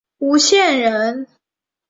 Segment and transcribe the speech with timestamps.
[0.17, 1.27] 吴县人。